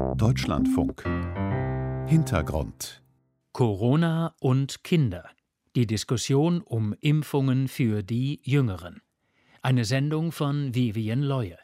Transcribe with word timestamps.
Deutschlandfunk 0.00 1.04
Hintergrund 2.06 3.02
Corona 3.52 4.34
und 4.40 4.82
Kinder. 4.82 5.28
Die 5.76 5.86
Diskussion 5.86 6.62
um 6.62 6.94
Impfungen 7.00 7.68
für 7.68 8.02
die 8.02 8.40
Jüngeren. 8.42 9.02
Eine 9.62 9.84
Sendung 9.84 10.32
von 10.32 10.74
Vivian 10.74 11.22
Leue. 11.22 11.58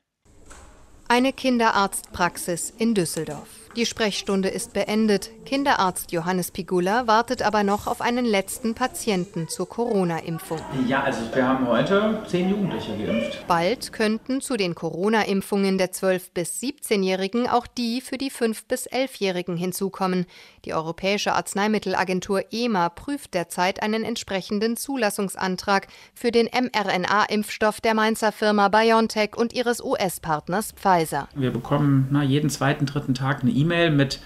Eine 1.09 1.33
Kinderarztpraxis 1.33 2.75
in 2.77 2.95
Düsseldorf. 2.95 3.66
Die 3.77 3.85
Sprechstunde 3.85 4.49
ist 4.49 4.73
beendet. 4.73 5.31
Kinderarzt 5.45 6.11
Johannes 6.11 6.51
Pigula 6.51 7.07
wartet 7.07 7.43
aber 7.43 7.63
noch 7.63 7.87
auf 7.87 8.01
einen 8.01 8.25
letzten 8.25 8.75
Patienten 8.75 9.49
zur 9.49 9.69
Corona-Impfung. 9.69 10.59
Ja, 10.89 11.03
also 11.03 11.21
wir 11.35 11.47
haben 11.47 11.69
heute 11.69 12.23
zehn 12.27 12.49
Jugendliche 12.49 12.97
geimpft. 12.97 13.47
Bald 13.47 13.93
könnten 13.93 14.41
zu 14.41 14.57
den 14.57 14.75
Corona-Impfungen 14.75 15.77
der 15.77 15.93
12- 15.93 16.31
bis 16.33 16.59
17-Jährigen 16.63 17.49
auch 17.51 17.67
die 17.67 18.01
für 18.01 18.17
die 18.17 18.31
5- 18.31 18.63
bis 18.67 18.89
11-Jährigen 18.89 19.59
hinzukommen. 19.59 20.25
Die 20.65 20.73
Europäische 20.73 21.35
Arzneimittelagentur 21.35 22.45
EMA 22.51 22.89
prüft 22.89 23.35
derzeit 23.35 23.83
einen 23.83 24.05
entsprechenden 24.05 24.79
Zulassungsantrag 24.79 25.87
für 26.15 26.33
den 26.33 26.49
mRNA-Impfstoff 26.49 27.83
der 27.83 27.93
Mainzer 27.93 28.33
Firma 28.33 28.69
BioNTech 28.69 29.37
und 29.37 29.53
ihres 29.53 29.85
US-Partners 29.85 30.73
Pfizer. 30.73 31.29
Wir 31.35 31.51
bekommen 31.51 32.09
na, 32.11 32.23
jeden 32.23 32.49
zweiten, 32.49 32.87
dritten 32.87 33.13
Tag 33.13 33.43
eine 33.43 33.51
E-Mail 33.51 33.66
mit 33.67 34.21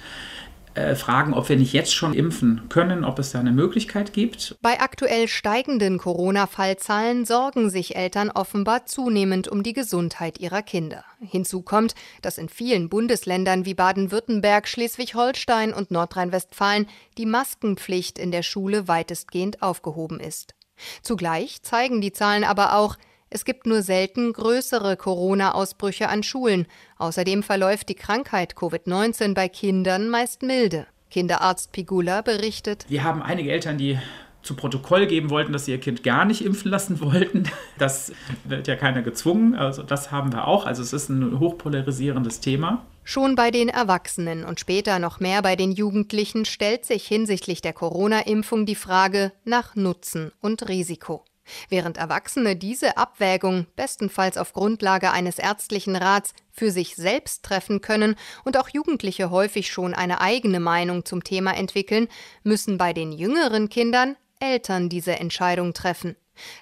äh, 0.74 0.94
Fragen, 0.94 1.34
ob 1.34 1.48
wir 1.48 1.56
nicht 1.56 1.72
jetzt 1.72 1.92
schon 1.92 2.14
impfen 2.14 2.68
können, 2.68 3.04
ob 3.04 3.18
es 3.18 3.32
da 3.32 3.40
eine 3.40 3.50
Möglichkeit 3.50 4.12
gibt. 4.12 4.56
Bei 4.62 4.80
aktuell 4.80 5.26
steigenden 5.26 5.98
Corona-Fallzahlen 5.98 7.24
sorgen 7.24 7.70
sich 7.70 7.96
Eltern 7.96 8.30
offenbar 8.30 8.86
zunehmend 8.86 9.48
um 9.48 9.64
die 9.64 9.72
Gesundheit 9.72 10.38
ihrer 10.38 10.62
Kinder. 10.62 11.04
Hinzu 11.20 11.62
kommt, 11.62 11.96
dass 12.22 12.38
in 12.38 12.48
vielen 12.48 12.88
Bundesländern 12.88 13.64
wie 13.64 13.74
Baden-Württemberg, 13.74 14.68
Schleswig-Holstein 14.68 15.74
und 15.74 15.90
Nordrhein-Westfalen 15.90 16.86
die 17.18 17.26
Maskenpflicht 17.26 18.16
in 18.16 18.30
der 18.30 18.44
Schule 18.44 18.86
weitestgehend 18.86 19.62
aufgehoben 19.62 20.20
ist. 20.20 20.54
Zugleich 21.02 21.62
zeigen 21.62 22.00
die 22.00 22.12
Zahlen 22.12 22.44
aber 22.44 22.76
auch, 22.76 22.96
es 23.32 23.44
gibt 23.44 23.64
nur 23.64 23.82
selten 23.82 24.32
größere 24.32 24.96
Corona-Ausbrüche 24.96 26.08
an 26.08 26.24
Schulen. 26.24 26.66
Außerdem 26.98 27.44
verläuft 27.44 27.88
die 27.88 27.94
Krankheit 27.94 28.54
Covid-19 28.54 29.34
bei 29.34 29.48
Kindern 29.48 30.08
meist 30.08 30.42
milde. 30.42 30.88
Kinderarzt 31.10 31.70
Pigula 31.70 32.22
berichtet. 32.22 32.86
Wir 32.88 33.04
haben 33.04 33.22
einige 33.22 33.52
Eltern, 33.52 33.78
die 33.78 33.98
zu 34.42 34.56
Protokoll 34.56 35.06
geben 35.06 35.30
wollten, 35.30 35.52
dass 35.52 35.66
sie 35.66 35.70
ihr 35.70 35.78
Kind 35.78 36.02
gar 36.02 36.24
nicht 36.24 36.44
impfen 36.44 36.70
lassen 36.70 37.00
wollten. 37.00 37.44
Das 37.78 38.12
wird 38.44 38.66
ja 38.66 38.74
keiner 38.74 39.02
gezwungen. 39.02 39.54
Also 39.54 39.84
das 39.84 40.10
haben 40.10 40.32
wir 40.32 40.48
auch. 40.48 40.66
Also 40.66 40.82
es 40.82 40.92
ist 40.92 41.08
ein 41.08 41.38
hochpolarisierendes 41.38 42.40
Thema. 42.40 42.84
Schon 43.04 43.36
bei 43.36 43.50
den 43.50 43.68
Erwachsenen 43.68 44.44
und 44.44 44.58
später 44.58 44.98
noch 44.98 45.20
mehr 45.20 45.42
bei 45.42 45.56
den 45.56 45.72
Jugendlichen 45.72 46.44
stellt 46.44 46.84
sich 46.84 47.06
hinsichtlich 47.06 47.60
der 47.62 47.74
Corona-Impfung 47.74 48.66
die 48.66 48.74
Frage 48.74 49.32
nach 49.44 49.76
Nutzen 49.76 50.32
und 50.40 50.68
Risiko. 50.68 51.24
Während 51.68 51.96
Erwachsene 51.96 52.56
diese 52.56 52.96
Abwägung 52.96 53.66
bestenfalls 53.76 54.36
auf 54.36 54.52
Grundlage 54.52 55.10
eines 55.10 55.38
ärztlichen 55.38 55.96
Rats 55.96 56.32
für 56.52 56.70
sich 56.70 56.96
selbst 56.96 57.44
treffen 57.44 57.80
können 57.80 58.16
und 58.44 58.56
auch 58.56 58.68
Jugendliche 58.68 59.30
häufig 59.30 59.70
schon 59.70 59.94
eine 59.94 60.20
eigene 60.20 60.60
Meinung 60.60 61.04
zum 61.04 61.24
Thema 61.24 61.56
entwickeln, 61.56 62.08
müssen 62.42 62.78
bei 62.78 62.92
den 62.92 63.12
jüngeren 63.12 63.68
Kindern 63.68 64.16
Eltern 64.40 64.88
diese 64.88 65.18
Entscheidung 65.18 65.74
treffen. 65.74 66.16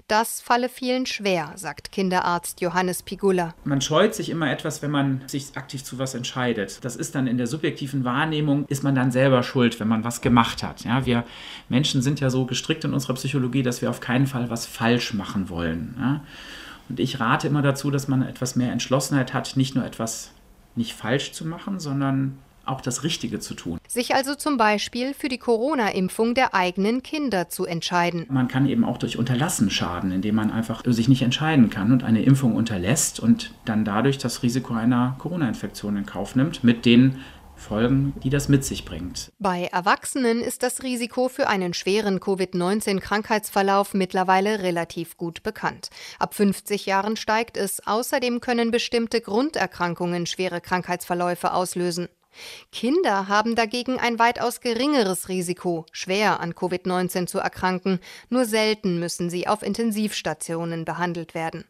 Das 0.06 0.40
falle 0.40 0.68
vielen 0.68 1.06
schwer, 1.06 1.52
sagt 1.56 1.92
Kinderarzt 1.92 2.60
Johannes 2.60 3.02
Pigula. 3.02 3.54
Man 3.64 3.80
scheut 3.80 4.14
sich 4.14 4.30
immer 4.30 4.50
etwas, 4.50 4.82
wenn 4.82 4.90
man 4.90 5.22
sich 5.26 5.56
aktiv 5.56 5.84
zu 5.84 5.98
was 5.98 6.14
entscheidet. 6.14 6.84
Das 6.84 6.96
ist 6.96 7.14
dann 7.14 7.26
in 7.26 7.38
der 7.38 7.46
subjektiven 7.46 8.04
Wahrnehmung, 8.04 8.64
ist 8.68 8.82
man 8.82 8.94
dann 8.94 9.10
selber 9.10 9.42
schuld, 9.42 9.80
wenn 9.80 9.88
man 9.88 10.04
was 10.04 10.20
gemacht 10.20 10.62
hat. 10.62 10.84
Ja, 10.84 11.06
wir 11.06 11.24
Menschen 11.68 12.02
sind 12.02 12.20
ja 12.20 12.30
so 12.30 12.46
gestrickt 12.46 12.84
in 12.84 12.94
unserer 12.94 13.14
Psychologie, 13.14 13.62
dass 13.62 13.82
wir 13.82 13.90
auf 13.90 14.00
keinen 14.00 14.26
Fall 14.26 14.50
was 14.50 14.66
falsch 14.66 15.14
machen 15.14 15.48
wollen. 15.48 15.96
Ja? 15.98 16.20
Und 16.88 17.00
ich 17.00 17.20
rate 17.20 17.46
immer 17.48 17.62
dazu, 17.62 17.90
dass 17.90 18.08
man 18.08 18.22
etwas 18.22 18.56
mehr 18.56 18.72
Entschlossenheit 18.72 19.34
hat, 19.34 19.56
nicht 19.56 19.74
nur 19.74 19.84
etwas 19.84 20.32
nicht 20.74 20.94
falsch 20.94 21.32
zu 21.32 21.44
machen, 21.44 21.80
sondern 21.80 22.38
auch 22.68 22.80
das 22.80 23.02
Richtige 23.02 23.40
zu 23.40 23.54
tun. 23.54 23.78
Sich 23.88 24.14
also 24.14 24.34
zum 24.34 24.56
Beispiel 24.56 25.14
für 25.14 25.28
die 25.28 25.38
Corona-Impfung 25.38 26.34
der 26.34 26.54
eigenen 26.54 27.02
Kinder 27.02 27.48
zu 27.48 27.64
entscheiden. 27.64 28.26
Man 28.28 28.48
kann 28.48 28.68
eben 28.68 28.84
auch 28.84 28.98
durch 28.98 29.18
Unterlassen 29.18 29.70
schaden, 29.70 30.12
indem 30.12 30.34
man 30.34 30.50
einfach 30.50 30.82
sich 30.86 31.08
nicht 31.08 31.22
entscheiden 31.22 31.70
kann 31.70 31.92
und 31.92 32.04
eine 32.04 32.22
Impfung 32.22 32.54
unterlässt 32.54 33.20
und 33.20 33.52
dann 33.64 33.84
dadurch 33.84 34.18
das 34.18 34.42
Risiko 34.42 34.74
einer 34.74 35.16
Corona-Infektion 35.18 35.96
in 35.96 36.06
Kauf 36.06 36.36
nimmt, 36.36 36.64
mit 36.64 36.84
den 36.84 37.16
Folgen, 37.58 38.14
die 38.22 38.30
das 38.30 38.48
mit 38.48 38.64
sich 38.64 38.84
bringt. 38.84 39.32
Bei 39.38 39.64
Erwachsenen 39.64 40.40
ist 40.40 40.62
das 40.62 40.82
Risiko 40.82 41.28
für 41.28 41.48
einen 41.48 41.74
schweren 41.74 42.20
Covid-19-Krankheitsverlauf 42.20 43.94
mittlerweile 43.94 44.62
relativ 44.62 45.16
gut 45.16 45.42
bekannt. 45.42 45.90
Ab 46.18 46.34
50 46.34 46.86
Jahren 46.86 47.16
steigt 47.16 47.56
es. 47.56 47.86
Außerdem 47.86 48.40
können 48.40 48.70
bestimmte 48.70 49.20
Grunderkrankungen 49.20 50.26
schwere 50.26 50.60
Krankheitsverläufe 50.60 51.52
auslösen. 51.52 52.08
Kinder 52.72 53.28
haben 53.28 53.54
dagegen 53.54 53.98
ein 53.98 54.18
weitaus 54.18 54.60
geringeres 54.60 55.28
Risiko, 55.28 55.86
schwer 55.92 56.40
an 56.40 56.52
Covid-19 56.54 57.26
zu 57.26 57.38
erkranken. 57.38 58.00
Nur 58.28 58.44
selten 58.44 58.98
müssen 58.98 59.30
sie 59.30 59.48
auf 59.48 59.62
Intensivstationen 59.62 60.84
behandelt 60.84 61.34
werden. 61.34 61.64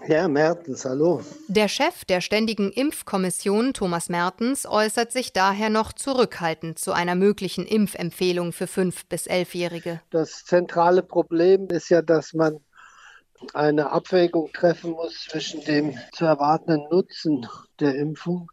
Herr 0.00 0.28
Mertens, 0.28 0.84
hallo. 0.84 1.22
Der 1.48 1.68
Chef 1.68 2.04
der 2.04 2.20
Ständigen 2.20 2.70
Impfkommission, 2.70 3.72
Thomas 3.72 4.10
Mertens, 4.10 4.66
äußert 4.66 5.12
sich 5.12 5.32
daher 5.32 5.70
noch 5.70 5.94
zurückhaltend 5.94 6.78
zu 6.78 6.92
einer 6.92 7.14
möglichen 7.14 7.64
Impfempfehlung 7.64 8.52
für 8.52 8.66
5- 8.66 9.04
bis 9.08 9.26
11-Jährige. 9.26 10.02
Das 10.10 10.44
zentrale 10.44 11.02
Problem 11.02 11.68
ist 11.68 11.88
ja, 11.88 12.02
dass 12.02 12.34
man 12.34 12.60
eine 13.54 13.92
Abwägung 13.92 14.52
treffen 14.52 14.90
muss 14.90 15.26
zwischen 15.28 15.62
dem 15.64 15.98
zu 16.12 16.26
erwartenden 16.26 16.86
Nutzen 16.90 17.46
der 17.80 17.94
Impfung 17.94 18.50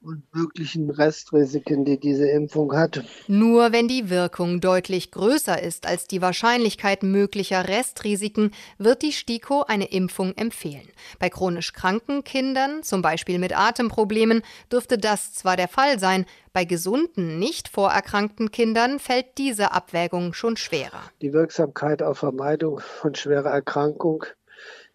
und 0.00 0.22
möglichen 0.32 0.90
Restrisiken, 0.90 1.84
die 1.84 1.98
diese 1.98 2.28
Impfung 2.28 2.72
hat. 2.72 3.04
Nur 3.26 3.72
wenn 3.72 3.88
die 3.88 4.10
Wirkung 4.10 4.60
deutlich 4.60 5.10
größer 5.10 5.60
ist 5.60 5.86
als 5.86 6.06
die 6.06 6.22
Wahrscheinlichkeit 6.22 7.02
möglicher 7.02 7.68
Restrisiken, 7.68 8.52
wird 8.78 9.02
die 9.02 9.12
STIKO 9.12 9.64
eine 9.66 9.90
Impfung 9.90 10.34
empfehlen. 10.36 10.88
Bei 11.18 11.28
chronisch 11.30 11.72
kranken 11.72 12.22
Kindern, 12.22 12.82
zum 12.82 13.02
Beispiel 13.02 13.38
mit 13.38 13.58
Atemproblemen, 13.58 14.42
dürfte 14.70 14.98
das 14.98 15.34
zwar 15.34 15.56
der 15.56 15.68
Fall 15.68 15.98
sein, 15.98 16.26
bei 16.52 16.64
gesunden, 16.64 17.38
nicht 17.38 17.68
vorerkrankten 17.68 18.50
Kindern 18.50 18.98
fällt 18.98 19.38
diese 19.38 19.72
Abwägung 19.72 20.32
schon 20.32 20.56
schwerer. 20.56 21.02
Die 21.22 21.32
Wirksamkeit 21.32 22.02
auf 22.02 22.18
Vermeidung 22.18 22.80
von 22.80 23.14
schwerer 23.14 23.50
Erkrankung 23.50 24.24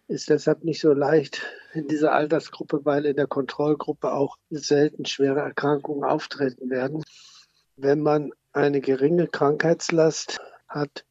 ist 0.08 0.30
deshalb 0.30 0.64
nicht 0.64 0.80
so 0.80 0.92
leicht 0.92 1.42
in 1.72 1.88
dieser 1.88 2.12
Altersgruppe, 2.12 2.84
weil 2.84 3.06
in 3.06 3.16
der 3.16 3.26
Kontrollgruppe 3.26 4.12
auch 4.12 4.36
selten 4.50 5.06
schwere 5.06 5.40
Erkrankungen 5.40 6.04
auftreten 6.04 6.70
werden. 6.70 7.02
Wenn 7.76 8.00
man 8.00 8.32
eine 8.52 8.80
geringe 8.80 9.26
Krankheitslast 9.26 10.40
hat, 10.68 11.04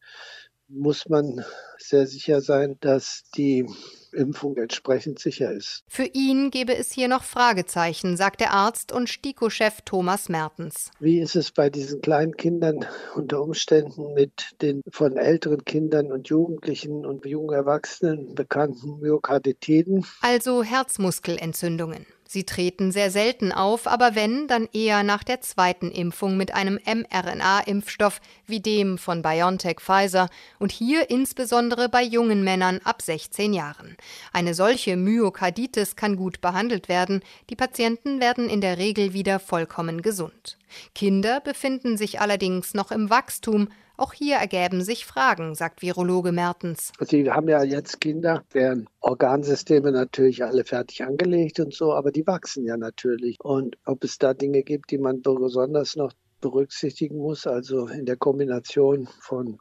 muss 0.73 1.07
man 1.07 1.44
sehr 1.78 2.07
sicher 2.07 2.41
sein, 2.41 2.78
dass 2.81 3.23
die 3.35 3.66
Impfung 4.13 4.57
entsprechend 4.57 5.19
sicher 5.19 5.51
ist. 5.51 5.84
Für 5.88 6.06
ihn 6.06 6.51
gebe 6.51 6.75
es 6.75 6.91
hier 6.91 7.07
noch 7.07 7.23
Fragezeichen, 7.23 8.16
sagt 8.16 8.41
der 8.41 8.53
Arzt 8.53 8.91
und 8.91 9.09
STIKO-Chef 9.09 9.81
Thomas 9.85 10.29
Mertens. 10.29 10.91
Wie 11.00 11.19
ist 11.19 11.35
es 11.35 11.51
bei 11.51 11.69
diesen 11.69 12.01
kleinen 12.01 12.38
Kindern 12.38 12.85
unter 13.16 13.41
Umständen 13.41 14.13
mit 14.13 14.56
den 14.61 14.81
von 14.91 15.17
älteren 15.17 15.66
Kindern 15.66 16.11
und 16.11 16.29
Jugendlichen 16.29 17.05
und 17.05 17.25
jungen 17.25 17.55
Erwachsenen 17.55 18.35
bekannten 18.35 19.00
Myokarditiden? 19.00 20.05
Also 20.22 20.63
Herzmuskelentzündungen. 20.63 22.05
Sie 22.34 22.46
treten 22.46 22.92
sehr 22.92 23.12
selten 23.12 23.52
auf, 23.52 23.86
aber 23.86 24.16
wenn, 24.16 24.48
dann 24.48 24.68
eher 24.74 25.03
nach 25.03 25.24
der 25.24 25.41
zweiten 25.41 25.91
Impfung 25.91 26.35
mit 26.35 26.52
einem 26.56 26.80
mRNA-Impfstoff 26.84 28.20
wie 28.47 28.59
dem 28.59 28.97
von 28.97 29.22
BioNTech 29.22 29.80
Pfizer 29.80 30.30
und 30.58 30.72
hier 30.72 31.12
insbesondere 31.12 31.90
bei 31.90 32.02
jungen 32.02 32.44
Männern 32.44 32.80
ab 32.84 33.03
16 33.03 33.53
Jahren. 33.53 33.97
Eine 34.32 34.56
solche 34.56 34.97
Myokarditis 34.97 35.96
kann 35.96 36.16
gut 36.16 36.41
behandelt 36.41 36.90
werden, 36.90 37.22
die 37.52 37.56
Patienten 37.56 38.20
werden 38.20 38.50
in 38.50 38.62
der 38.62 38.79
Regel 38.79 39.14
wieder 39.14 39.40
vollkommen 39.40 40.02
gesund. 40.02 40.58
Kinder 40.96 41.40
befinden 41.40 41.97
sich 41.97 42.20
allerdings 42.20 42.74
noch 42.74 42.90
im 42.90 43.12
Wachstum, 43.12 43.68
auch 43.97 44.13
hier 44.13 44.37
ergäben 44.37 44.81
sich 44.81 45.05
Fragen, 45.05 45.55
sagt 45.55 45.81
Virologe 45.81 46.31
Mertens. 46.31 46.91
Sie 46.99 47.29
haben 47.29 47.47
ja 47.47 47.63
jetzt 47.63 48.01
Kinder, 48.01 48.43
deren 48.53 48.90
Organsysteme 48.99 49.91
natürlich 49.91 50.43
alle 50.43 50.63
fertig 50.63 51.03
angelegt 51.03 51.59
und 51.59 51.73
so, 51.73 51.93
aber 51.93 52.11
die 52.11 52.25
wachsen 52.25 52.66
ja 52.66 52.78
natürlich. 52.78 53.37
Und 53.40 53.78
ob 53.85 54.03
es 54.03 54.17
da 54.17 54.34
Dinge 54.34 54.63
gibt, 54.63 54.91
die 54.91 54.97
man 54.97 55.22
besonders 55.22 55.95
noch 55.95 56.13
berücksichtigen 56.41 57.17
muss, 57.17 57.47
also 57.47 57.87
in 57.87 58.05
der 58.05 58.17
Kombination 58.17 59.07
von 59.22 59.59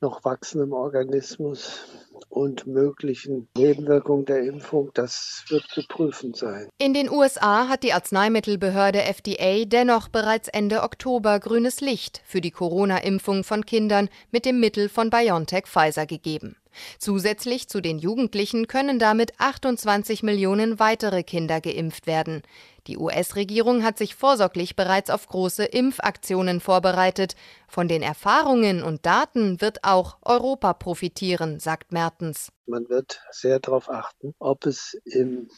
noch 0.00 0.24
wachsendem 0.24 0.72
Organismus 0.72 1.80
und 2.28 2.66
möglichen 2.66 3.48
Nebenwirkungen 3.56 4.26
der 4.26 4.42
Impfung, 4.42 4.90
das 4.94 5.44
wird 5.48 5.64
zu 5.68 5.82
prüfen 5.88 6.34
sein. 6.34 6.68
In 6.78 6.92
den 6.92 7.10
USA 7.10 7.68
hat 7.68 7.82
die 7.82 7.92
Arzneimittelbehörde 7.92 9.02
FDA 9.02 9.64
dennoch 9.64 10.08
bereits 10.08 10.48
Ende 10.48 10.82
Oktober 10.82 11.40
grünes 11.40 11.80
Licht 11.80 12.22
für 12.26 12.40
die 12.40 12.50
Corona-Impfung 12.50 13.44
von 13.44 13.64
Kindern 13.64 14.08
mit 14.30 14.44
dem 14.44 14.60
Mittel 14.60 14.88
von 14.88 15.10
BioNTech 15.10 15.66
Pfizer 15.66 16.06
gegeben. 16.06 16.56
Zusätzlich 16.98 17.68
zu 17.68 17.80
den 17.80 17.98
Jugendlichen 17.98 18.66
können 18.66 18.98
damit 18.98 19.32
28 19.38 20.22
Millionen 20.22 20.78
weitere 20.78 21.22
Kinder 21.22 21.60
geimpft 21.60 22.06
werden. 22.06 22.42
Die 22.86 22.98
US-Regierung 22.98 23.82
hat 23.82 23.98
sich 23.98 24.14
vorsorglich 24.14 24.76
bereits 24.76 25.10
auf 25.10 25.26
große 25.26 25.64
Impfaktionen 25.64 26.60
vorbereitet. 26.60 27.34
Von 27.68 27.88
den 27.88 28.02
Erfahrungen 28.02 28.82
und 28.82 29.04
Daten 29.06 29.60
wird 29.60 29.82
auch 29.82 30.18
Europa 30.22 30.72
profitieren, 30.72 31.58
sagt 31.58 31.92
Mertens. 31.92 32.52
Man 32.66 32.88
wird 32.88 33.20
sehr 33.30 33.58
darauf 33.58 33.90
achten, 33.90 34.34
ob 34.38 34.66
es 34.66 34.94
im 35.04 35.48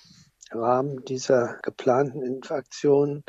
Rahmen 0.51 1.05
dieser 1.05 1.59
geplanten 1.63 2.23
Impfaktionen 2.23 3.25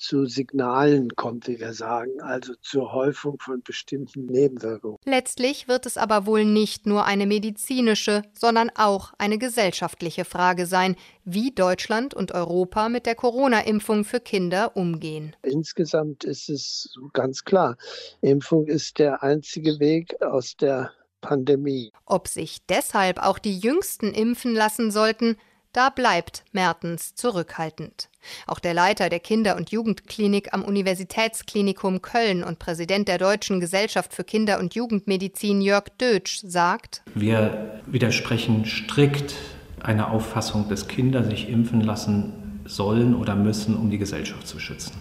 zu 0.00 0.26
Signalen 0.26 1.14
kommt, 1.14 1.46
wie 1.46 1.60
wir 1.60 1.74
sagen, 1.74 2.20
also 2.20 2.54
zur 2.60 2.92
Häufung 2.92 3.38
von 3.38 3.62
bestimmten 3.62 4.26
Nebenwirkungen. 4.26 4.96
Letztlich 5.04 5.68
wird 5.68 5.86
es 5.86 5.96
aber 5.96 6.26
wohl 6.26 6.44
nicht 6.44 6.86
nur 6.86 7.04
eine 7.04 7.26
medizinische, 7.26 8.22
sondern 8.32 8.70
auch 8.74 9.12
eine 9.18 9.38
gesellschaftliche 9.38 10.24
Frage 10.24 10.66
sein, 10.66 10.96
wie 11.24 11.52
Deutschland 11.52 12.14
und 12.14 12.32
Europa 12.32 12.88
mit 12.88 13.06
der 13.06 13.14
Corona-Impfung 13.14 14.04
für 14.04 14.20
Kinder 14.20 14.76
umgehen. 14.76 15.36
Insgesamt 15.42 16.24
ist 16.24 16.48
es 16.48 16.94
ganz 17.12 17.44
klar, 17.44 17.76
Impfung 18.22 18.66
ist 18.66 18.98
der 18.98 19.22
einzige 19.22 19.78
Weg 19.78 20.20
aus 20.22 20.56
der 20.56 20.92
Pandemie. 21.20 21.92
Ob 22.06 22.28
sich 22.28 22.64
deshalb 22.66 23.18
auch 23.18 23.38
die 23.38 23.58
Jüngsten 23.58 24.12
impfen 24.12 24.54
lassen 24.54 24.90
sollten, 24.90 25.36
da 25.72 25.90
bleibt 25.90 26.44
Mertens 26.52 27.14
zurückhaltend. 27.14 28.08
Auch 28.46 28.58
der 28.58 28.74
Leiter 28.74 29.08
der 29.08 29.20
Kinder- 29.20 29.56
und 29.56 29.70
Jugendklinik 29.70 30.52
am 30.52 30.62
Universitätsklinikum 30.62 32.02
Köln 32.02 32.42
und 32.42 32.58
Präsident 32.58 33.08
der 33.08 33.18
Deutschen 33.18 33.60
Gesellschaft 33.60 34.12
für 34.12 34.24
Kinder- 34.24 34.58
und 34.58 34.74
Jugendmedizin 34.74 35.60
Jörg 35.60 35.84
Dötsch 36.00 36.40
sagt, 36.44 37.02
Wir 37.14 37.80
widersprechen 37.86 38.64
strikt 38.66 39.34
einer 39.80 40.10
Auffassung, 40.10 40.68
dass 40.68 40.88
Kinder 40.88 41.24
sich 41.24 41.48
impfen 41.48 41.80
lassen 41.80 42.60
sollen 42.66 43.14
oder 43.14 43.34
müssen, 43.34 43.76
um 43.76 43.90
die 43.90 43.98
Gesellschaft 43.98 44.46
zu 44.46 44.58
schützen. 44.58 44.92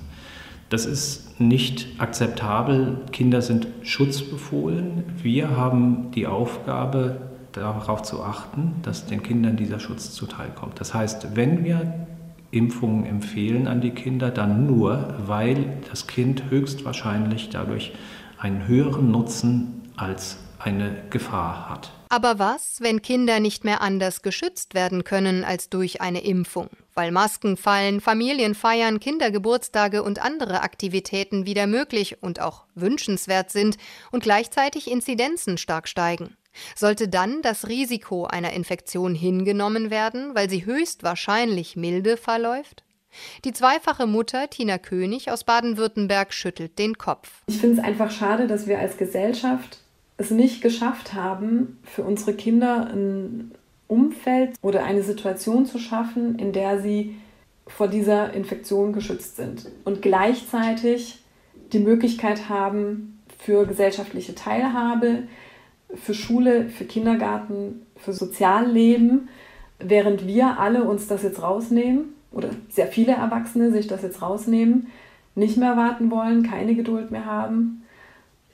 Das 0.69 0.86
ist 0.86 1.39
nicht 1.39 1.88
akzeptabel. 1.98 3.01
Kinder 3.12 3.42
sind 3.42 3.68
schutzbefohlen. 3.81 5.04
Wir 5.21 5.57
haben 5.57 6.12
die 6.12 6.27
Aufgabe, 6.27 7.29
darauf 7.54 8.04
zu 8.04 8.24
achten, 8.24 8.75
dass 8.84 9.06
den 9.06 9.24
Kindern 9.24 9.57
dieser 9.57 9.80
Schutz 9.80 10.12
zuteilkommt. 10.13 10.80
Das 10.80 10.94
heißt, 10.94 11.36
wenn 11.36 11.63
wir 11.63 12.07
Impfungen 12.51 13.06
empfehlen 13.06 13.68
an 13.68 13.81
die 13.81 13.92
Kinder, 13.92 14.31
dann 14.31 14.66
nur, 14.66 15.16
weil 15.25 15.78
das 15.90 16.07
Kind 16.07 16.50
höchstwahrscheinlich 16.50 17.50
dadurch 17.50 17.94
einen 18.38 18.68
höheren 18.68 19.12
Nutzen 19.12 19.81
als 19.98 20.38
eine 20.57 20.96
Gefahr 21.10 21.69
hat. 21.69 21.92
Aber 22.10 22.40
was, 22.40 22.78
wenn 22.81 23.04
Kinder 23.04 23.40
nicht 23.40 23.63
mehr 23.63 23.81
anders 23.81 24.24
geschützt 24.24 24.74
werden 24.74 25.04
können 25.04 25.44
als 25.44 25.69
durch 25.69 26.02
eine 26.02 26.22
Impfung? 26.22 26.69
Weil 26.95 27.12
Masken 27.12 27.56
fallen, 27.56 28.02
Familien 28.02 28.56
feiern, 28.56 29.00
Kindergeburtstage 29.00 30.02
und 30.02 30.19
andere 30.19 30.62
Aktivitäten 30.62 31.45
wieder 31.45 31.68
möglich 31.68 32.24
und 32.24 32.42
auch 32.42 32.63
wünschenswert 32.74 33.52
sind 33.52 33.78
und 34.12 34.24
gleichzeitig 34.24 34.90
Inzidenzen 34.90 35.60
stark 35.60 35.88
steigen. 35.88 36.36
Sollte 36.75 37.07
dann 37.07 37.42
das 37.42 37.68
Risiko 37.68 38.25
einer 38.25 38.54
Infektion 38.54 39.16
hingenommen 39.16 39.90
werden, 39.92 40.36
weil 40.36 40.50
sie 40.50 40.66
höchstwahrscheinlich 40.66 41.75
milde 41.75 42.18
verläuft? 42.18 42.84
Die 43.44 43.54
zweifache 43.54 44.06
Mutter 44.07 44.50
Tina 44.50 44.78
König 44.78 45.31
aus 45.31 45.44
Baden-Württemberg 45.44 46.34
schüttelt 46.34 46.78
den 46.78 46.98
Kopf. 46.98 47.42
Ich 47.48 47.57
finde 47.57 47.80
es 47.80 47.84
einfach 47.84 48.12
schade, 48.12 48.48
dass 48.48 48.68
wir 48.68 48.80
als 48.80 48.98
Gesellschaft 48.98 49.80
es 50.18 50.31
nicht 50.31 50.62
geschafft 50.62 51.13
haben, 51.13 51.80
für 51.84 52.04
unsere 52.04 52.34
Kinder 52.34 52.88
ein 52.92 53.52
Umfeld 53.88 54.56
oder 54.62 54.84
eine 54.84 55.02
Situation 55.02 55.66
zu 55.66 55.80
schaffen, 55.80 56.38
in 56.38 56.54
der 56.54 56.81
sie 56.81 57.16
vor 57.68 57.88
dieser 57.88 58.34
Infektion 58.34 58.94
geschützt 58.94 59.38
sind 59.38 59.68
und 59.86 60.02
gleichzeitig 60.02 61.19
die 61.72 61.80
Möglichkeit 61.80 62.50
haben 62.50 63.22
für 63.38 63.66
gesellschaftliche 63.66 64.36
Teilhabe, 64.36 65.24
für 65.94 66.13
Schule, 66.13 66.69
für 66.69 66.86
Kindergarten, 66.86 67.86
für 67.95 68.13
Sozialleben, 68.13 69.30
während 69.80 70.27
wir 70.27 70.59
alle 70.59 70.83
uns 70.83 71.07
das 71.07 71.24
jetzt 71.24 71.41
rausnehmen 71.41 72.13
oder 72.31 72.50
sehr 72.69 72.88
viele 72.88 73.13
Erwachsene 73.13 73.71
sich 73.71 73.88
das 73.88 74.03
jetzt 74.03 74.21
rausnehmen, 74.21 74.88
nicht 75.36 75.57
mehr 75.57 75.77
warten 75.77 76.12
wollen, 76.12 76.44
keine 76.44 76.75
Geduld 76.75 77.12
mehr 77.12 77.25
haben. 77.25 77.83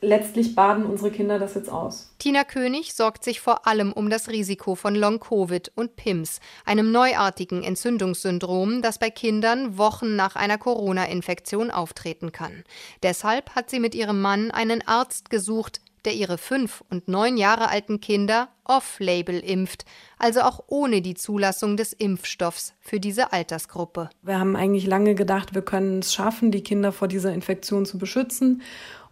Letztlich 0.02 0.54
baden 0.54 0.86
unsere 0.86 1.10
Kinder 1.10 1.40
das 1.40 1.56
jetzt 1.56 1.70
aus. 1.70 2.14
Tina 2.20 2.44
König 2.44 2.94
sorgt 2.94 3.24
sich 3.24 3.40
vor 3.40 3.66
allem 3.66 3.92
um 3.92 4.10
das 4.10 4.30
Risiko 4.30 4.76
von 4.76 4.94
Long-Covid 4.94 5.72
und 5.74 5.96
PIMS, 5.96 6.42
einem 6.64 6.92
neuartigen 6.92 7.64
Entzündungssyndrom, 7.64 8.84
das 8.84 9.00
bei 9.00 9.10
Kindern 9.10 9.80
Wochen 9.80 10.16
nach 10.16 10.36
einer 10.36 10.60
Corona-Infektion 10.60 11.72
auftreten 11.72 12.32
kann. 12.32 12.64
Deshalb 13.02 13.56
hat 13.56 13.70
sie 13.70 13.80
mit 13.80 13.96
ihrem 13.96 14.22
Mann 14.22 14.52
einen 14.52 14.86
Arzt 14.86 15.32
gesucht, 15.32 15.82
der 16.06 16.14
ihre 16.14 16.38
fünf 16.38 16.84
und 16.90 17.08
neun 17.08 17.38
Jahre 17.38 17.70
alten 17.70 18.00
Kinder 18.00 18.50
off-label 18.64 19.40
impft, 19.40 19.86
also 20.18 20.42
auch 20.42 20.64
ohne 20.68 21.02
die 21.02 21.16
Zulassung 21.16 21.78
des 21.78 21.94
Impfstoffs 21.94 22.74
für 22.80 23.00
diese 23.00 23.34
Altersgruppe. 23.34 24.10
Wir 24.22 24.40
haben 24.40 24.56
eigentlich 24.56 24.88
lange 24.88 25.16
gedacht, 25.16 25.54
wir 25.56 25.62
können 25.62 26.00
es 26.00 26.14
schaffen, 26.14 26.52
die 26.52 26.64
Kinder 26.64 26.92
vor 26.92 27.08
dieser 27.08 27.34
Infektion 27.34 27.86
zu 27.86 27.98
beschützen 27.98 28.62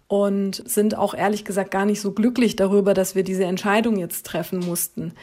und 0.07 0.67
sind 0.69 0.95
auch 0.95 1.13
ehrlich 1.13 1.45
gesagt 1.45 1.71
gar 1.71 1.85
nicht 1.85 2.01
so 2.01 2.11
glücklich 2.11 2.55
darüber, 2.55 2.93
dass 2.93 3.15
wir 3.15 3.23
diese 3.23 3.45
Entscheidung 3.45 3.97
jetzt 3.97 4.25
treffen 4.25 4.59
mussten. 4.59 5.13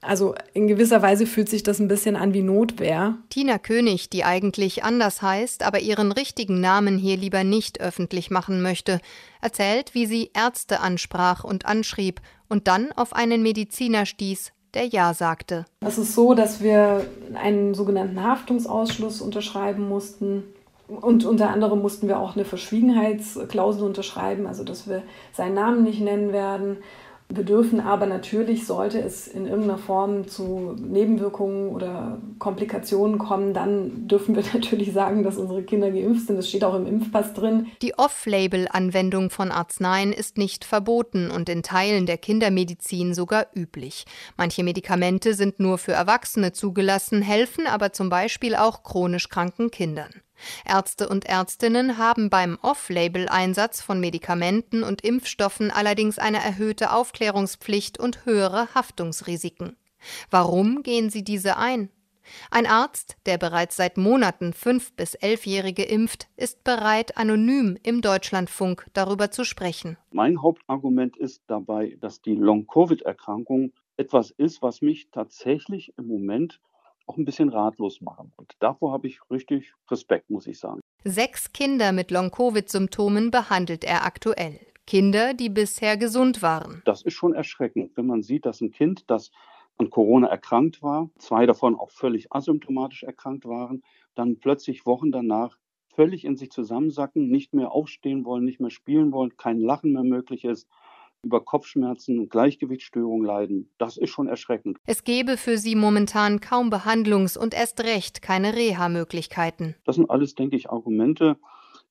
Also 0.00 0.34
in 0.54 0.68
gewisser 0.68 1.02
Weise 1.02 1.26
fühlt 1.26 1.48
sich 1.48 1.64
das 1.64 1.80
ein 1.80 1.88
bisschen 1.88 2.14
an 2.14 2.32
wie 2.32 2.42
Notwehr. 2.42 3.18
Tina 3.30 3.58
König, 3.58 4.08
die 4.10 4.24
eigentlich 4.24 4.84
anders 4.84 5.22
heißt, 5.22 5.64
aber 5.64 5.80
ihren 5.80 6.12
richtigen 6.12 6.60
Namen 6.60 6.98
hier 6.98 7.16
lieber 7.16 7.42
nicht 7.42 7.80
öffentlich 7.80 8.30
machen 8.30 8.62
möchte, 8.62 9.00
erzählt, 9.40 9.94
wie 9.94 10.06
sie 10.06 10.30
Ärzte 10.34 10.80
ansprach 10.80 11.42
und 11.42 11.66
anschrieb 11.66 12.20
und 12.48 12.68
dann 12.68 12.92
auf 12.92 13.12
einen 13.12 13.42
Mediziner 13.42 14.06
stieß, 14.06 14.52
der 14.74 14.86
Ja 14.86 15.14
sagte. 15.14 15.64
Es 15.80 15.98
ist 15.98 16.14
so, 16.14 16.34
dass 16.34 16.62
wir 16.62 17.04
einen 17.34 17.74
sogenannten 17.74 18.22
Haftungsausschluss 18.22 19.20
unterschreiben 19.20 19.88
mussten. 19.88 20.44
Und 20.86 21.26
unter 21.26 21.50
anderem 21.50 21.82
mussten 21.82 22.08
wir 22.08 22.18
auch 22.18 22.34
eine 22.34 22.46
Verschwiegenheitsklausel 22.46 23.82
unterschreiben, 23.82 24.46
also 24.46 24.64
dass 24.64 24.88
wir 24.88 25.02
seinen 25.32 25.54
Namen 25.54 25.82
nicht 25.82 26.00
nennen 26.00 26.32
werden. 26.32 26.78
Wir 27.30 27.44
dürfen 27.44 27.80
aber 27.80 28.06
natürlich, 28.06 28.66
sollte 28.66 29.00
es 29.00 29.28
in 29.28 29.44
irgendeiner 29.44 29.76
Form 29.76 30.26
zu 30.28 30.74
Nebenwirkungen 30.78 31.68
oder 31.68 32.18
Komplikationen 32.38 33.18
kommen, 33.18 33.52
dann 33.52 34.08
dürfen 34.08 34.34
wir 34.34 34.42
natürlich 34.54 34.92
sagen, 34.92 35.22
dass 35.22 35.36
unsere 35.36 35.62
Kinder 35.62 35.90
geimpft 35.90 36.26
sind. 36.26 36.36
Das 36.36 36.48
steht 36.48 36.64
auch 36.64 36.74
im 36.74 36.86
Impfpass 36.86 37.34
drin. 37.34 37.66
Die 37.82 37.98
Off-Label-Anwendung 37.98 39.28
von 39.28 39.50
Arzneien 39.50 40.14
ist 40.14 40.38
nicht 40.38 40.64
verboten 40.64 41.30
und 41.30 41.50
in 41.50 41.62
Teilen 41.62 42.06
der 42.06 42.16
Kindermedizin 42.16 43.12
sogar 43.12 43.46
üblich. 43.54 44.06
Manche 44.38 44.64
Medikamente 44.64 45.34
sind 45.34 45.60
nur 45.60 45.76
für 45.76 45.92
Erwachsene 45.92 46.52
zugelassen, 46.52 47.20
helfen 47.20 47.66
aber 47.66 47.92
zum 47.92 48.08
Beispiel 48.08 48.54
auch 48.54 48.82
chronisch 48.82 49.28
kranken 49.28 49.70
Kindern. 49.70 50.10
Ärzte 50.64 51.08
und 51.08 51.26
Ärztinnen 51.26 51.98
haben 51.98 52.30
beim 52.30 52.58
Off-Label-Einsatz 52.62 53.80
von 53.80 54.00
Medikamenten 54.00 54.82
und 54.82 55.02
Impfstoffen 55.02 55.70
allerdings 55.70 56.18
eine 56.18 56.42
erhöhte 56.42 56.92
Aufklärungspflicht 56.92 57.98
und 57.98 58.24
höhere 58.24 58.74
Haftungsrisiken. 58.74 59.76
Warum 60.30 60.82
gehen 60.82 61.10
sie 61.10 61.24
diese 61.24 61.56
ein? 61.56 61.90
Ein 62.50 62.66
Arzt, 62.66 63.16
der 63.26 63.38
bereits 63.38 63.76
seit 63.76 63.96
Monaten 63.96 64.52
fünf 64.52 64.92
bis 64.92 65.14
elfjährige 65.14 65.82
impft, 65.82 66.28
ist 66.36 66.62
bereit, 66.64 67.16
anonym 67.16 67.78
im 67.82 68.02
Deutschlandfunk 68.02 68.86
darüber 68.92 69.30
zu 69.30 69.44
sprechen. 69.44 69.96
Mein 70.10 70.42
Hauptargument 70.42 71.16
ist 71.16 71.42
dabei, 71.46 71.96
dass 72.00 72.20
die 72.20 72.34
Long-Covid-Erkrankung 72.34 73.72
etwas 73.96 74.30
ist, 74.30 74.62
was 74.62 74.82
mich 74.82 75.08
tatsächlich 75.10 75.94
im 75.96 76.06
Moment 76.06 76.60
auch 77.08 77.16
ein 77.16 77.24
bisschen 77.24 77.48
ratlos 77.48 78.00
machen. 78.00 78.32
Und 78.36 78.52
davor 78.60 78.92
habe 78.92 79.06
ich 79.06 79.20
richtig 79.30 79.72
Respekt, 79.90 80.30
muss 80.30 80.46
ich 80.46 80.58
sagen. 80.58 80.80
Sechs 81.04 81.52
Kinder 81.52 81.92
mit 81.92 82.10
Long-Covid-Symptomen 82.10 83.30
behandelt 83.30 83.84
er 83.84 84.04
aktuell. 84.04 84.60
Kinder, 84.86 85.34
die 85.34 85.48
bisher 85.48 85.96
gesund 85.96 86.42
waren. 86.42 86.82
Das 86.84 87.02
ist 87.02 87.14
schon 87.14 87.34
erschreckend, 87.34 87.96
wenn 87.96 88.06
man 88.06 88.22
sieht, 88.22 88.46
dass 88.46 88.60
ein 88.60 88.70
Kind, 88.70 89.04
das 89.08 89.30
an 89.76 89.90
Corona 89.90 90.28
erkrankt 90.28 90.82
war, 90.82 91.10
zwei 91.18 91.46
davon 91.46 91.76
auch 91.76 91.90
völlig 91.90 92.32
asymptomatisch 92.32 93.04
erkrankt 93.04 93.44
waren, 93.44 93.82
dann 94.14 94.38
plötzlich 94.38 94.86
Wochen 94.86 95.12
danach 95.12 95.56
völlig 95.94 96.24
in 96.24 96.36
sich 96.36 96.50
zusammensacken, 96.50 97.28
nicht 97.28 97.54
mehr 97.54 97.72
aufstehen 97.72 98.24
wollen, 98.24 98.44
nicht 98.44 98.60
mehr 98.60 98.70
spielen 98.70 99.12
wollen, 99.12 99.36
kein 99.36 99.60
Lachen 99.60 99.92
mehr 99.92 100.04
möglich 100.04 100.44
ist, 100.44 100.68
über 101.22 101.44
Kopfschmerzen 101.44 102.18
und 102.18 102.30
Gleichgewichtsstörungen 102.30 103.26
leiden. 103.26 103.70
Das 103.78 103.96
ist 103.96 104.10
schon 104.10 104.28
erschreckend. 104.28 104.78
Es 104.86 105.04
gebe 105.04 105.36
für 105.36 105.58
sie 105.58 105.74
momentan 105.74 106.40
kaum 106.40 106.70
Behandlungs- 106.70 107.38
und 107.38 107.54
erst 107.54 107.80
recht 107.80 108.22
keine 108.22 108.54
Reha-Möglichkeiten. 108.54 109.74
Das 109.84 109.96
sind 109.96 110.10
alles, 110.10 110.34
denke 110.34 110.56
ich, 110.56 110.70
Argumente, 110.70 111.36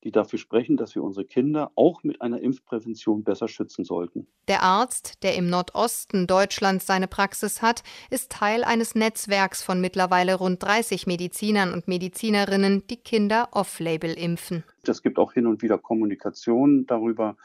die 0.03 0.11
dafür 0.11 0.39
sprechen, 0.39 0.77
dass 0.77 0.95
wir 0.95 1.03
unsere 1.03 1.25
Kinder 1.25 1.71
auch 1.75 2.03
mit 2.03 2.21
einer 2.21 2.39
Impfprävention 2.39 3.23
besser 3.23 3.47
schützen 3.47 3.83
sollten. 3.83 4.27
Der 4.47 4.63
Arzt, 4.63 5.23
der 5.23 5.35
im 5.35 5.49
Nordosten 5.49 6.27
Deutschlands 6.27 6.85
seine 6.85 7.07
Praxis 7.07 7.61
hat, 7.61 7.83
ist 8.09 8.31
Teil 8.31 8.63
eines 8.63 8.95
Netzwerks 8.95 9.63
von 9.63 9.81
mittlerweile 9.81 10.35
rund 10.35 10.63
30 10.63 11.07
Medizinern 11.07 11.73
und 11.73 11.87
Medizinerinnen, 11.87 12.85
die 12.87 12.97
Kinder 12.97 13.49
off-label 13.51 14.13
impfen. 14.13 14.63
Es 14.87 15.01
gibt 15.01 15.19
auch 15.19 15.33
hin 15.33 15.47
und 15.47 15.61
wieder 15.61 15.77
Kommunikation 15.77 16.85
darüber, 16.85 17.35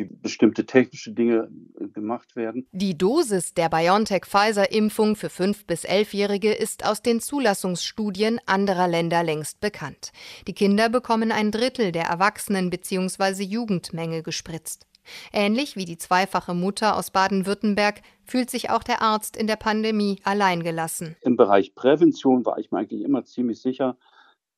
wie 0.00 0.16
bestimmte 0.22 0.66
technische 0.66 1.12
Dinge 1.12 1.50
äh, 1.78 1.88
gemacht 1.88 2.36
werden. 2.36 2.66
Die 2.72 2.96
Dosis 2.96 3.54
der 3.54 3.68
BioNTech-Pfizer-Impfung 3.68 5.16
für 5.16 5.28
5- 5.28 5.66
bis 5.66 5.84
11-Jährige 5.84 6.52
ist 6.52 6.86
aus 6.86 7.02
den 7.02 7.20
Zulassungsstudien 7.20 8.40
anderer 8.46 8.88
Länder 8.88 9.22
längst 9.22 9.60
bekannt. 9.60 10.12
Die 10.46 10.54
Kinder 10.54 10.88
bekommen 10.88 11.32
ein 11.32 11.50
Drittel 11.50 11.92
der 11.92 12.04
Erwachsenen- 12.04 12.70
bzw. 12.70 13.42
Jugendmenge 13.42 14.22
gespritzt. 14.22 14.86
Ähnlich 15.32 15.76
wie 15.76 15.84
die 15.84 15.98
zweifache 15.98 16.54
Mutter 16.54 16.96
aus 16.96 17.10
Baden-Württemberg 17.10 18.02
fühlt 18.24 18.50
sich 18.50 18.70
auch 18.70 18.82
der 18.82 19.02
Arzt 19.02 19.36
in 19.36 19.46
der 19.46 19.56
Pandemie 19.56 20.20
alleingelassen. 20.24 21.16
Im 21.22 21.36
Bereich 21.36 21.74
Prävention 21.74 22.44
war 22.44 22.58
ich 22.58 22.70
mir 22.70 22.78
eigentlich 22.78 23.02
immer 23.02 23.24
ziemlich 23.24 23.60
sicher, 23.60 23.96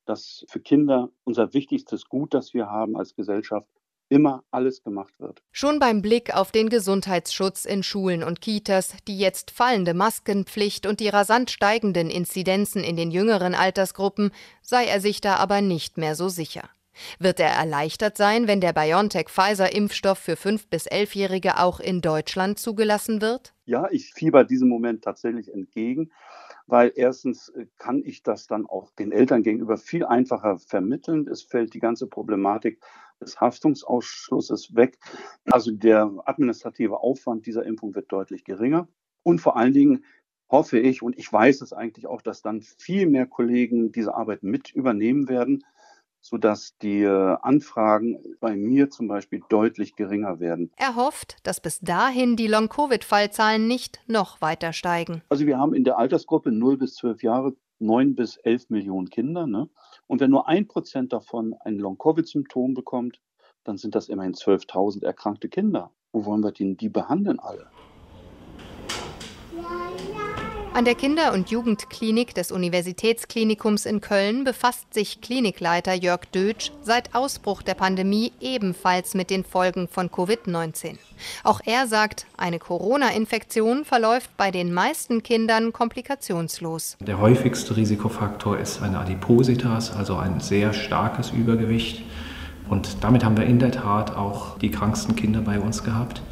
dass 0.05 0.45
für 0.49 0.61
Kinder 0.61 1.11
unser 1.25 1.55
wichtigstes 1.55 2.09
Gut, 2.09 2.35
das 2.35 2.55
wir 2.55 2.67
haben 2.67 2.97
als 2.97 3.15
Gesellschaft, 3.15 3.69
immer 4.12 4.45
alles 4.50 4.83
gemacht 4.83 5.14
wird. 5.19 5.42
Schon 5.50 5.78
beim 5.78 6.02
Blick 6.02 6.35
auf 6.37 6.52
den 6.52 6.69
Gesundheitsschutz 6.69 7.64
in 7.64 7.83
Schulen 7.83 8.23
und 8.23 8.40
Kitas, 8.42 8.95
die 9.09 9.19
jetzt 9.19 9.50
fallende 9.50 9.95
Maskenpflicht 9.95 10.87
und 10.87 11.00
die 11.00 11.09
rasant 11.09 11.50
steigenden 11.50 12.11
Inzidenzen 12.11 12.85
in 12.85 12.97
den 12.97 13.11
jüngeren 13.11 13.54
Altersgruppen, 13.54 14.31
sei 14.61 14.85
er 14.85 15.00
sich 15.00 15.21
da 15.23 15.37
aber 15.37 15.62
nicht 15.62 15.97
mehr 15.97 16.14
so 16.14 16.28
sicher. 16.28 16.69
Wird 17.19 17.40
er 17.40 17.49
erleichtert 17.49 18.19
sein, 18.19 18.47
wenn 18.47 18.61
der 18.61 18.75
BioNTech-Pfizer-Impfstoff 18.75 20.19
für 20.19 20.35
5- 20.35 20.64
bis 20.69 20.87
11-Jährige 20.87 21.59
auch 21.59 21.81
in 21.81 22.02
Deutschland 22.02 22.59
zugelassen 22.59 23.23
wird? 23.23 23.54
Ja, 23.64 23.88
ich 23.90 24.12
fieber 24.12 24.45
diesem 24.45 24.69
Moment 24.69 25.02
tatsächlich 25.02 25.52
entgegen, 25.52 26.12
weil 26.73 26.91
erstens 26.97 27.50
äh, 27.50 27.67
kann 27.76 28.02
ich 28.02 28.23
das 28.23 28.47
dann 28.47 28.64
auch 28.64 28.91
den 28.93 29.12
Eltern 29.12 29.43
gegenüber 29.43 29.76
viel 29.76 30.07
einfacher 30.07 30.59
vermitteln. 30.59 31.29
Es 31.29 31.43
fällt 31.43 31.75
die 31.75 31.81
ganze 31.81 32.07
Problematik 32.07 32.81
des 33.21 33.38
Haftungsausschlusses 33.43 34.75
weg. 34.75 34.99
Also 35.50 35.71
der 35.71 36.11
administrative 36.25 36.99
Aufwand 37.00 37.45
dieser 37.45 37.67
Impfung 37.67 37.95
wird 37.95 38.11
deutlich 38.11 38.45
geringer. 38.45 38.88
Und 39.23 39.41
vor 39.43 39.59
allen 39.59 39.75
Dingen 39.75 40.07
hoffe 40.49 40.79
ich, 40.79 41.02
und 41.02 41.19
ich 41.19 41.31
weiß 41.31 41.61
es 41.61 41.75
eigentlich 41.75 42.07
auch, 42.07 42.23
dass 42.23 42.41
dann 42.41 42.62
viel 42.62 43.07
mehr 43.07 43.26
Kollegen 43.26 43.93
diese 43.93 44.14
Arbeit 44.14 44.43
mit 44.43 44.71
übernehmen 44.71 45.29
werden, 45.29 45.64
sodass 46.23 46.79
die 46.79 47.02
äh, 47.02 47.37
Anfragen 47.43 48.19
bei 48.41 48.57
mir 48.57 48.88
zum 48.88 49.09
Beispiel 49.09 49.43
deutlich 49.50 49.97
geringer 49.97 50.41
werden. 50.41 50.71
Er 50.76 50.97
hofft, 50.97 51.37
dass 51.43 51.61
bis 51.61 51.81
dahin 51.81 52.37
die 52.37 52.47
Long-Covid-Fallzahlen 52.47 53.67
nicht 53.67 54.00
noch 54.07 54.41
weiter 54.41 54.73
steigen. 54.73 55.23
Also 55.29 55.47
wir 55.47 55.59
haben 55.59 55.75
in 55.75 55.85
der 55.85 55.99
Altersgruppe 55.99 56.50
0 56.50 56.79
bis 56.79 56.95
12 56.95 57.23
Jahre 57.23 57.52
9 57.81 58.14
bis 58.14 58.37
11 58.37 58.71
Millionen 58.71 59.11
Kinder. 59.11 59.47
Ne? 59.47 59.69
Und 60.07 60.21
wenn 60.21 60.31
nur 60.31 60.49
ein 60.49 60.69
Prozent 60.69 61.12
davon 61.12 61.55
ein 61.64 61.79
Long-Covid-Symptom 61.79 62.75
bekommt, 62.75 63.21
dann 63.64 63.76
sind 63.76 63.95
das 63.95 64.09
immerhin 64.09 64.35
12.000 64.35 65.05
erkrankte 65.05 65.49
Kinder. 65.49 65.91
Wo 66.12 66.25
wollen 66.25 66.43
wir 66.43 66.52
denn 66.52 66.76
die 66.76 66.88
behandeln 66.88 67.38
alle? 67.38 67.69
An 70.75 70.87
der 70.87 70.95
Kinder- 70.95 71.35
und 71.35 71.50
Jugendklinik 71.50 72.35
des 72.35 72.50
Universitätsklinikums 72.50 73.85
in 73.85 74.00
Köln 74.00 74.43
befasst 74.43 74.95
sich 74.95 75.21
Klinikleiter 75.21 75.93
Jörg 75.93 76.25
Dötsch 76.35 76.73
seit 76.83 77.14
Ausbruch 77.14 77.61
der 77.61 77.75
Pandemie 77.75 78.33
ebenfalls 78.41 79.12
mit 79.12 79.29
den 79.29 79.45
Folgen 79.45 79.87
von 79.87 80.09
Covid-19. 80.09 80.97
Auch 81.45 81.61
er 81.67 81.87
sagt, 81.87 82.25
eine 82.38 82.59
Corona-Infektion 82.59 83.85
verläuft 83.85 84.31
bei 84.38 84.50
den 84.50 84.73
meisten 84.73 85.23
Kindern 85.23 85.75
komplikationslos. 85.75 86.97
Der 87.00 87.21
häufigste 87.21 87.76
Risikofaktor 87.76 88.59
ist 88.59 88.81
eine 88.81 88.99
Adipositas, 88.99 89.95
also 89.95 90.17
ein 90.17 90.41
sehr 90.41 90.73
starkes 90.73 91.33
Übergewicht. 91.33 92.02
Und 92.71 93.05
damit 93.05 93.26
haben 93.26 93.37
wir 93.37 93.45
in 93.45 93.59
der 93.59 93.73
Tat 93.73 94.17
auch 94.17 94.59
die 94.59 94.71
kranksten 94.71 95.17
Kinder 95.17 95.43
bei 95.43 95.61
uns 95.61 95.85
gehabt 95.85 96.23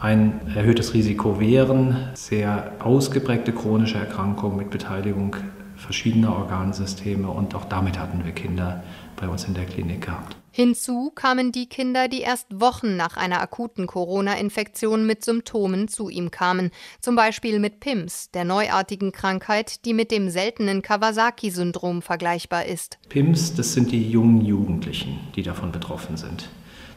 ein 0.00 0.40
erhöhtes 0.54 0.94
Risiko 0.94 1.40
wären 1.40 2.10
sehr 2.14 2.72
ausgeprägte 2.80 3.52
chronische 3.52 3.98
Erkrankungen 3.98 4.56
mit 4.56 4.70
Beteiligung 4.70 5.36
verschiedener 5.76 6.34
Organsysteme 6.34 7.28
und 7.28 7.54
auch 7.54 7.64
damit 7.66 7.98
hatten 7.98 8.24
wir 8.24 8.32
Kinder 8.32 8.82
bei 9.16 9.28
uns 9.28 9.44
in 9.44 9.54
der 9.54 9.64
Klinik 9.64 10.06
gehabt. 10.06 10.36
Hinzu 10.50 11.12
kamen 11.14 11.52
die 11.52 11.66
Kinder, 11.66 12.08
die 12.08 12.20
erst 12.20 12.46
Wochen 12.50 12.96
nach 12.96 13.18
einer 13.18 13.42
akuten 13.42 13.86
Corona-Infektion 13.86 15.06
mit 15.06 15.22
Symptomen 15.22 15.86
zu 15.86 16.08
ihm 16.08 16.30
kamen, 16.30 16.70
zum 17.00 17.14
Beispiel 17.14 17.58
mit 17.58 17.78
PIMS, 17.80 18.30
der 18.30 18.44
neuartigen 18.44 19.12
Krankheit, 19.12 19.84
die 19.84 19.92
mit 19.92 20.10
dem 20.10 20.30
seltenen 20.30 20.80
Kawasaki-Syndrom 20.80 22.00
vergleichbar 22.00 22.64
ist. 22.64 22.98
PIMS, 23.10 23.54
das 23.54 23.74
sind 23.74 23.92
die 23.92 24.10
jungen 24.10 24.42
Jugendlichen, 24.42 25.20
die 25.34 25.42
davon 25.42 25.72
betroffen 25.72 26.16
sind. 26.16 26.48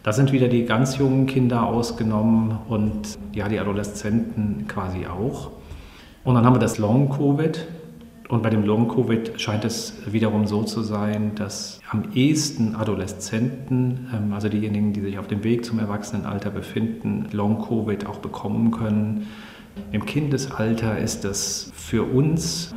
Da 0.04 0.14
sind 0.14 0.32
wieder 0.32 0.48
die 0.48 0.66
ganz 0.66 0.98
jungen 0.98 1.26
Kinder 1.26 1.68
ausgenommen 1.68 2.58
und 2.70 3.18
ja, 3.34 3.50
die 3.50 3.60
Adoleszenten 3.60 4.66
quasi 4.68 5.06
auch. 5.06 5.52
Und 6.24 6.36
dann 6.36 6.46
haben 6.46 6.56
wir 6.56 6.60
das 6.60 6.78
Long-Covid. 6.78 7.68
Und 8.30 8.44
bei 8.44 8.50
dem 8.52 8.64
Long-Covid 8.64 9.42
scheint 9.42 9.66
es 9.66 9.94
wiederum 10.06 10.46
so 10.46 10.64
zu 10.64 10.84
sein, 10.84 11.34
dass 11.36 11.80
am 11.90 12.04
ehesten 12.14 12.76
Adoleszenten, 12.76 14.08
ähm, 14.14 14.34
also 14.34 14.50
diejenigen, 14.50 14.94
die 14.94 15.02
sich 15.02 15.18
auf 15.18 15.28
dem 15.28 15.44
Weg 15.44 15.66
zum 15.66 15.80
Erwachsenenalter 15.80 16.52
befinden, 16.52 17.28
Long-Covid 17.32 18.06
auch 18.06 18.20
bekommen 18.20 18.72
können. 18.72 19.28
Im 19.92 20.06
Kindesalter 20.06 21.00
ist 21.00 21.26
das 21.26 21.72
für 21.74 22.04
uns 22.04 22.76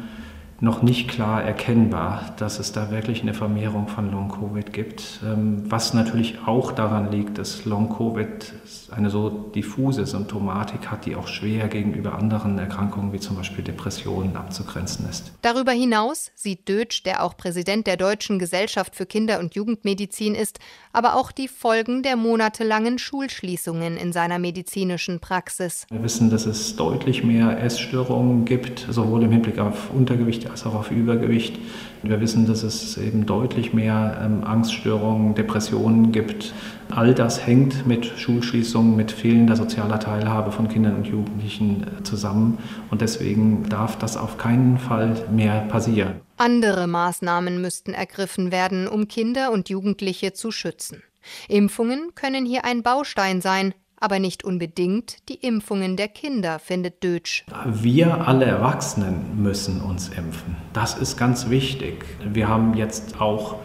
noch 0.62 0.81
nicht 0.81 1.09
klar 1.09 1.42
erkennbar, 1.42 2.37
dass 2.38 2.61
es 2.61 2.71
da 2.71 2.92
wirklich 2.92 3.23
eine 3.23 3.35
Vermehrung 3.35 3.88
von 3.88 4.12
Long-Covid 4.12 4.73
gibt. 4.73 5.19
Ähm, 5.25 5.64
was 5.66 5.92
natürlich 5.92 6.38
auch 6.47 6.71
daran 6.71 7.11
liegt, 7.11 7.38
dass 7.38 7.64
Long-Covid 7.64 8.54
eine 8.92 9.11
so 9.11 9.28
diffuse 9.28 10.07
Symptomatik 10.07 10.88
hat, 10.88 11.04
die 11.04 11.16
auch 11.16 11.26
schwer 11.26 11.66
gegenüber 11.66 12.14
anderen 12.14 12.61
Erkrankungen 12.61 13.12
wie 13.12 13.19
zum 13.19 13.35
Beispiel 13.35 13.64
Depressionen 13.64 14.37
abzugrenzen 14.37 15.09
ist. 15.09 15.33
Darüber 15.42 15.73
hinaus 15.73 16.31
sieht 16.37 16.69
Dötsch, 16.69 17.02
der 17.02 17.25
auch 17.25 17.37
Präsident 17.37 17.88
der 17.88 17.97
Deutschen 17.97 18.38
Gesellschaft 18.38 18.95
für 18.95 19.04
Kinder- 19.04 19.40
und 19.40 19.57
Jugendmedizin 19.57 20.37
ist, 20.37 20.61
aber 20.92 21.16
auch 21.16 21.33
die 21.33 21.49
Folgen 21.49 22.04
der 22.04 22.14
monatelangen 22.14 23.00
Schulschließungen 23.00 23.97
in 23.97 24.12
seiner 24.12 24.38
medizinischen 24.38 25.19
Praxis. 25.19 25.87
Wir 25.90 26.04
wissen, 26.04 26.31
dass 26.31 26.47
es 26.47 26.76
deutlich 26.76 27.25
mehr 27.25 27.61
Essstörungen 27.61 28.45
gibt, 28.45 28.87
sowohl 28.88 29.25
im 29.25 29.33
Hinblick 29.33 29.59
auf 29.59 29.90
Untergewicht 29.92 30.51
als 30.52 30.64
auch 30.64 30.75
auf 30.75 30.90
Übergewicht. 30.90 31.59
Wir 32.02 32.21
wissen, 32.21 32.47
dass 32.47 32.62
es 32.62 32.97
eben 32.99 33.26
deutlich 33.26 33.73
mehr 33.73 34.21
ähm, 34.25 34.44
Angststörungen, 34.44 35.35
Depressionen 35.35 36.12
gibt. 36.12 36.52
All 36.90 37.14
das 37.14 37.47
hängt 37.47 37.87
mit 37.87 38.06
Schulschließungen, 38.06 38.94
mit 38.94 39.11
fehlender 39.12 39.56
sozialer 39.56 39.99
Teilhabe 39.99 40.52
von 40.52 40.68
Kindern 40.68 40.97
und 40.97 41.06
Jugendlichen 41.06 41.85
äh, 41.85 42.02
zusammen. 42.02 42.59
Und 42.90 43.00
deswegen 43.00 43.68
darf 43.68 43.99
das 43.99 44.16
auf 44.16 44.37
keinen 44.37 44.78
Fall 44.78 45.16
mehr 45.32 45.62
passieren. 45.62 46.21
Andere 46.37 46.87
Maßnahmen 46.87 47.61
müssten 47.61 47.94
ergriffen 47.94 48.52
werden, 48.52 48.88
um 48.88 49.09
Kinder 49.09 49.52
und 49.52 49.68
Jugendliche 49.68 50.32
zu 50.32 50.50
schützen. 50.50 51.02
Impfungen 51.49 52.14
können 52.14 52.44
hier 52.44 52.64
ein 52.64 52.82
Baustein 52.82 53.40
sein, 53.40 53.75
aber 54.02 54.18
nicht 54.18 54.44
unbedingt 54.44 55.28
die 55.28 55.37
Impfungen 55.37 55.97
der 55.97 56.09
Kinder, 56.09 56.59
findet 56.59 57.02
Dötsch. 57.04 57.44
Wir 57.66 58.26
alle 58.26 58.44
Erwachsenen 58.44 59.42
müssen 59.42 59.80
uns 59.80 60.09
impfen. 60.09 60.56
Das 60.73 60.97
ist 60.97 61.16
ganz 61.16 61.50
wichtig. 61.50 62.04
Wir 62.25 62.49
haben 62.49 62.75
jetzt 62.75 63.21
auch 63.21 63.56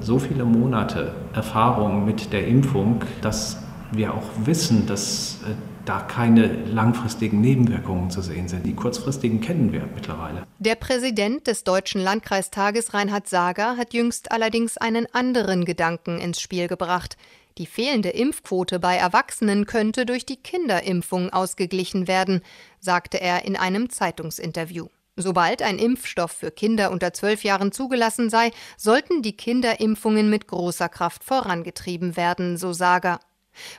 so 0.00 0.18
viele 0.18 0.44
Monate 0.44 1.14
Erfahrung 1.32 2.04
mit 2.04 2.32
der 2.32 2.46
Impfung, 2.46 3.04
dass 3.22 3.56
wir 3.92 4.12
auch 4.12 4.30
wissen, 4.44 4.86
dass 4.86 5.38
äh, 5.46 5.54
da 5.84 6.00
keine 6.00 6.64
langfristigen 6.66 7.40
Nebenwirkungen 7.40 8.10
zu 8.10 8.20
sehen 8.20 8.48
sind. 8.48 8.66
Die 8.66 8.74
kurzfristigen 8.74 9.40
kennen 9.40 9.72
wir 9.72 9.88
mittlerweile. 9.94 10.42
Der 10.58 10.74
Präsident 10.74 11.46
des 11.46 11.64
Deutschen 11.64 12.02
Landkreistages 12.02 12.92
Reinhard 12.92 13.26
Sager 13.26 13.78
hat 13.78 13.94
jüngst 13.94 14.30
allerdings 14.30 14.76
einen 14.76 15.06
anderen 15.14 15.64
Gedanken 15.64 16.18
ins 16.18 16.40
Spiel 16.40 16.68
gebracht. 16.68 17.16
Die 17.58 17.66
fehlende 17.66 18.10
Impfquote 18.10 18.78
bei 18.78 18.96
Erwachsenen 18.96 19.66
könnte 19.66 20.06
durch 20.06 20.24
die 20.24 20.36
Kinderimpfung 20.36 21.30
ausgeglichen 21.30 22.06
werden, 22.06 22.42
sagte 22.78 23.20
er 23.20 23.44
in 23.44 23.56
einem 23.56 23.90
Zeitungsinterview. 23.90 24.86
Sobald 25.16 25.62
ein 25.62 25.80
Impfstoff 25.80 26.30
für 26.30 26.52
Kinder 26.52 26.92
unter 26.92 27.12
zwölf 27.12 27.42
Jahren 27.42 27.72
zugelassen 27.72 28.30
sei, 28.30 28.52
sollten 28.76 29.22
die 29.22 29.36
Kinderimpfungen 29.36 30.30
mit 30.30 30.46
großer 30.46 30.88
Kraft 30.88 31.24
vorangetrieben 31.24 32.16
werden, 32.16 32.56
so 32.56 32.72
Sager. 32.72 33.18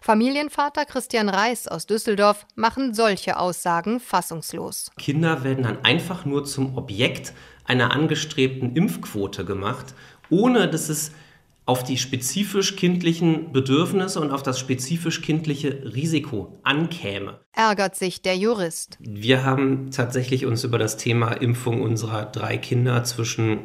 Familienvater 0.01 0.83
Christian 0.83 1.29
Reis 1.29 1.69
aus 1.69 1.85
Düsseldorf 1.85 2.45
machen 2.55 2.93
solche 2.93 3.39
Aussagen 3.39 4.01
fassungslos. 4.01 4.91
Kinder 4.97 5.45
werden 5.45 5.63
dann 5.63 5.85
einfach 5.85 6.25
nur 6.25 6.43
zum 6.43 6.77
Objekt 6.77 7.31
einer 7.63 7.93
angestrebten 7.93 8.75
Impfquote 8.75 9.45
gemacht, 9.45 9.95
ohne 10.29 10.69
dass 10.69 10.89
es 10.89 11.13
auf 11.69 11.83
die 11.83 11.99
spezifisch 11.99 12.77
kindlichen 12.77 13.51
Bedürfnisse 13.51 14.19
und 14.19 14.31
auf 14.31 14.41
das 14.41 14.57
spezifisch 14.57 15.21
kindliche 15.21 15.83
Risiko 15.93 16.57
ankäme. 16.63 17.41
Ärgert 17.53 17.95
sich 17.95 18.23
der 18.23 18.35
Jurist. 18.35 18.97
Wir 18.99 19.43
haben 19.43 19.91
tatsächlich 19.91 20.47
uns 20.47 20.63
über 20.63 20.79
das 20.79 20.97
Thema 20.97 21.31
Impfung 21.31 21.83
unserer 21.83 22.25
drei 22.25 22.57
Kinder 22.57 23.03
zwischen 23.03 23.59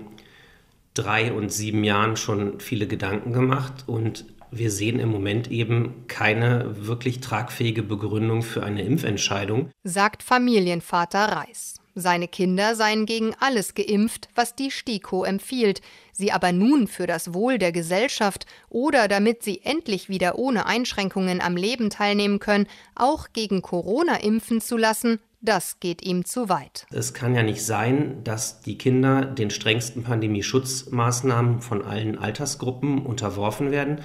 drei 0.93 1.33
und 1.33 1.51
sieben 1.51 1.83
Jahren 1.83 2.19
schon 2.19 2.61
viele 2.61 2.87
Gedanken 2.87 3.33
gemacht 3.33 3.85
und 3.87 4.27
wir 4.51 4.71
sehen 4.71 5.01
im 5.01 5.09
Moment 5.09 5.51
eben 5.51 6.07
keine 6.07 6.87
wirklich 6.87 7.21
tragfähige 7.21 7.83
Begründung 7.83 8.43
für 8.43 8.63
eine 8.63 8.83
Impfentscheidung, 8.83 9.71
sagt 9.83 10.23
Familienvater 10.23 11.25
Reis. 11.25 11.77
Seine 11.95 12.27
Kinder 12.27 12.75
seien 12.75 13.07
gegen 13.07 13.35
alles 13.39 13.75
geimpft, 13.75 14.29
was 14.35 14.57
die 14.57 14.73
STIKO 14.73 15.23
empfiehlt, 15.25 15.81
sie 16.13 16.33
aber 16.33 16.51
nun 16.51 16.89
für 16.89 17.07
das 17.07 17.35
Wohl 17.35 17.59
der 17.59 17.71
Gesellschaft 17.71 18.47
oder 18.69 19.07
damit 19.07 19.45
sie 19.45 19.61
endlich 19.63 20.09
wieder 20.09 20.37
ohne 20.37 20.67
Einschränkungen 20.67 21.41
am 21.41 21.57
Leben 21.57 21.91
teilnehmen 21.91 22.41
können, 22.41 22.67
auch 22.97 23.29
gegen 23.33 23.63
Corona 23.63 24.17
impfen 24.17 24.61
zu 24.61 24.77
lassen, 24.77 25.21
das 25.41 25.79
geht 25.79 26.03
ihm 26.03 26.25
zu 26.25 26.49
weit. 26.49 26.87
Es 26.91 27.15
kann 27.15 27.35
ja 27.35 27.43
nicht 27.43 27.65
sein, 27.65 28.25
dass 28.25 28.61
die 28.63 28.79
Kinder 28.79 29.25
den 29.25 29.51
strengsten 29.51 30.03
Pandemieschutzmaßnahmen 30.03 31.61
von 31.61 31.83
allen 31.83 32.19
Altersgruppen 32.19 33.05
unterworfen 33.05 33.71
werden 33.71 34.01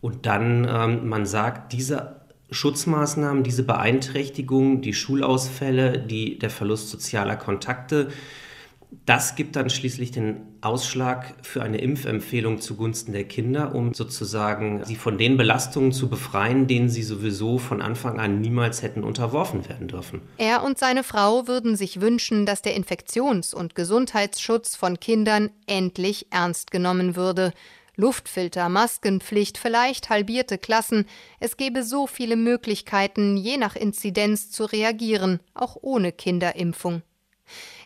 und 0.00 0.26
dann 0.26 0.66
ähm, 0.70 1.08
man 1.08 1.26
sagt, 1.26 1.72
diese 1.72 2.15
Schutzmaßnahmen, 2.50 3.42
diese 3.42 3.64
Beeinträchtigungen, 3.64 4.80
die 4.80 4.94
Schulausfälle, 4.94 5.98
die, 5.98 6.38
der 6.38 6.50
Verlust 6.50 6.90
sozialer 6.90 7.36
Kontakte, 7.36 8.08
das 9.04 9.34
gibt 9.34 9.56
dann 9.56 9.68
schließlich 9.68 10.10
den 10.10 10.42
Ausschlag 10.60 11.34
für 11.42 11.62
eine 11.62 11.78
Impfempfehlung 11.78 12.60
zugunsten 12.60 13.12
der 13.12 13.24
Kinder, 13.24 13.74
um 13.74 13.94
sozusagen 13.94 14.84
sie 14.84 14.96
von 14.96 15.18
den 15.18 15.36
Belastungen 15.36 15.92
zu 15.92 16.08
befreien, 16.08 16.66
denen 16.66 16.88
sie 16.88 17.02
sowieso 17.02 17.58
von 17.58 17.82
Anfang 17.82 18.18
an 18.18 18.40
niemals 18.40 18.82
hätten 18.82 19.04
unterworfen 19.04 19.68
werden 19.68 19.88
dürfen. 19.88 20.22
Er 20.38 20.64
und 20.64 20.78
seine 20.78 21.04
Frau 21.04 21.46
würden 21.46 21.76
sich 21.76 22.00
wünschen, 22.00 22.46
dass 22.46 22.62
der 22.62 22.76
Infektions- 22.76 23.54
und 23.54 23.74
Gesundheitsschutz 23.74 24.76
von 24.76 24.98
Kindern 24.98 25.50
endlich 25.66 26.26
ernst 26.30 26.70
genommen 26.70 27.16
würde. 27.16 27.52
Luftfilter, 27.96 28.68
Maskenpflicht, 28.68 29.56
vielleicht 29.58 30.10
halbierte 30.10 30.58
Klassen. 30.58 31.06
Es 31.40 31.56
gäbe 31.56 31.82
so 31.82 32.06
viele 32.06 32.36
Möglichkeiten, 32.36 33.36
je 33.36 33.56
nach 33.56 33.74
Inzidenz 33.74 34.50
zu 34.50 34.64
reagieren, 34.64 35.40
auch 35.54 35.76
ohne 35.80 36.12
Kinderimpfung. 36.12 37.02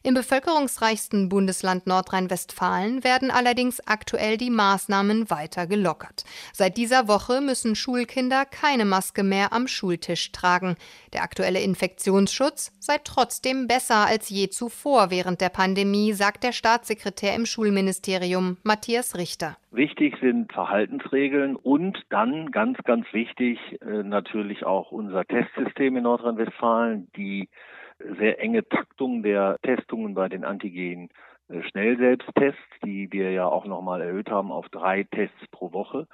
Im 0.03 0.15
bevölkerungsreichsten 0.15 1.29
Bundesland 1.29 1.87
Nordrhein-Westfalen 1.87 3.05
werden 3.05 3.31
allerdings 3.31 3.87
aktuell 3.87 4.39
die 4.39 4.49
Maßnahmen 4.49 5.29
weiter 5.29 5.67
gelockert. 5.67 6.25
Seit 6.55 6.79
dieser 6.79 7.07
Woche 7.07 7.43
müssen 7.43 7.75
Schulkinder 7.75 8.47
keine 8.47 8.87
Maske 8.87 9.23
mehr 9.23 9.53
am 9.53 9.69
Schultisch 9.69 10.33
tragen. 10.33 10.77
Der 11.13 11.23
aktuelle 11.23 11.61
Infektionsschutz 11.61 12.73
sei 12.81 12.97
trotzdem 13.05 13.67
besser 13.67 14.07
als 14.07 14.31
je 14.31 14.49
zuvor 14.49 15.11
während 15.11 15.43
der 15.43 15.51
Pandemie, 15.51 16.15
sagt 16.15 16.45
der 16.45 16.53
Staatssekretär 16.53 17.35
im 17.35 17.45
Schulministerium 17.45 18.57
Matthias 18.63 19.19
Richter. 19.19 19.59
Wichtig 19.71 20.17
sind 20.23 20.51
Verhaltensregeln 20.51 21.57
und 21.57 21.99
dann 22.09 22.51
ganz, 22.53 22.79
ganz 22.85 23.05
wichtig 23.13 23.59
äh, 23.83 24.03
natürlich 24.03 24.65
auch 24.65 24.93
unser 24.93 25.27
Testsystem 25.27 25.95
in 25.97 26.05
Nordrhein-Westfalen, 26.05 27.09
die 27.19 27.51
sehr 28.19 28.41
enge 28.41 28.67
Taktung 28.69 29.23
der 29.23 29.57
Testungen 29.63 30.15
bei 30.15 30.29
den 30.29 30.45
Antigen 30.45 31.09
Schnellselbsttests, 31.71 32.61
die 32.85 33.11
wir 33.11 33.33
ja 33.33 33.47
auch 33.47 33.65
nochmal 33.67 34.03
erhöht 34.03 34.31
haben 34.31 34.53
auf 34.53 34.69
drei 34.69 35.05
Tests 35.05 35.47
pro 35.51 35.73
Woche. 35.73 36.07